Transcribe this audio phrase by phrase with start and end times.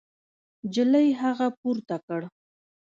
[0.65, 2.21] نجلۍ هغه پورته کړ.